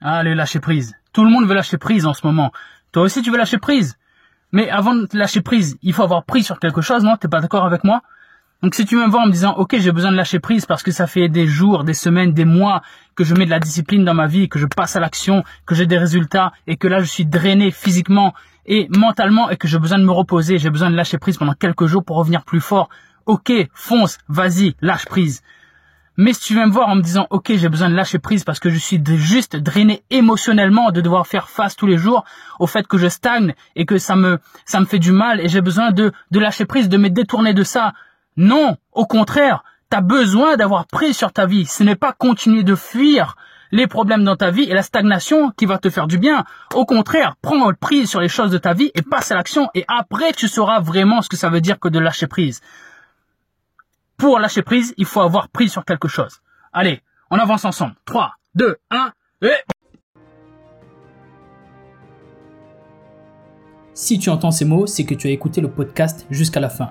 [0.00, 0.94] Allez, lâcher prise.
[1.12, 2.52] Tout le monde veut lâcher prise en ce moment.
[2.92, 3.98] Toi aussi, tu veux lâcher prise.
[4.52, 7.16] Mais avant de lâcher prise, il faut avoir pris sur quelque chose, non?
[7.16, 8.02] T'es pas d'accord avec moi?
[8.62, 10.82] Donc si tu me vois en me disant, ok, j'ai besoin de lâcher prise parce
[10.82, 12.82] que ça fait des jours, des semaines, des mois
[13.14, 15.74] que je mets de la discipline dans ma vie, que je passe à l'action, que
[15.76, 18.34] j'ai des résultats et que là je suis drainé physiquement
[18.66, 21.54] et mentalement et que j'ai besoin de me reposer, j'ai besoin de lâcher prise pendant
[21.54, 22.88] quelques jours pour revenir plus fort.
[23.26, 25.42] Ok, fonce, vas-y, lâche prise.
[26.20, 28.42] Mais si tu viens me voir en me disant, ok, j'ai besoin de lâcher prise
[28.42, 32.24] parce que je suis juste drainé émotionnellement de devoir faire face tous les jours
[32.58, 35.48] au fait que je stagne et que ça me, ça me fait du mal et
[35.48, 37.92] j'ai besoin de, de lâcher prise, de me détourner de ça.
[38.36, 41.66] Non, au contraire, t'as besoin d'avoir prise sur ta vie.
[41.66, 43.36] Ce n'est pas continuer de fuir
[43.70, 46.44] les problèmes dans ta vie et la stagnation qui va te faire du bien.
[46.74, 49.84] Au contraire, prends prise sur les choses de ta vie et passe à l'action et
[49.86, 52.60] après tu sauras vraiment ce que ça veut dire que de lâcher prise.
[54.18, 56.40] Pour lâcher prise, il faut avoir prise sur quelque chose.
[56.72, 57.94] Allez, on avance ensemble.
[58.04, 59.50] 3, 2, 1, et...
[63.94, 66.90] Si tu entends ces mots, c'est que tu as écouté le podcast jusqu'à la fin.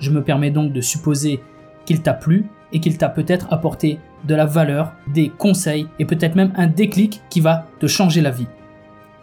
[0.00, 1.40] Je me permets donc de supposer
[1.86, 6.34] qu'il t'a plu et qu'il t'a peut-être apporté de la valeur, des conseils et peut-être
[6.34, 8.48] même un déclic qui va te changer la vie.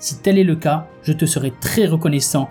[0.00, 2.50] Si tel est le cas, je te serai très reconnaissant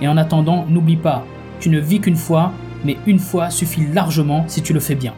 [0.00, 1.24] et en attendant n'oublie pas,
[1.60, 2.52] tu ne vis qu'une fois
[2.84, 5.14] mais une fois suffit largement si tu le fais bien.